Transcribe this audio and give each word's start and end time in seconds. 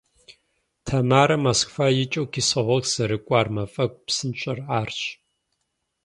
Тамарэ 0.85 1.35
Москва 1.45 1.87
икӏыу 2.03 2.27
Кисловодск 2.33 2.91
зэрыкӏуар 2.95 3.47
мафӏэгу 3.55 4.01
псынщӏэр 4.05 4.59
арщ. 4.79 4.99